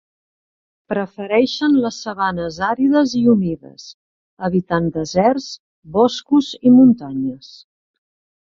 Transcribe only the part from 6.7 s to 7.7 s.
i muntanyes.